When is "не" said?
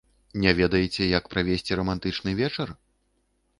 0.45-0.53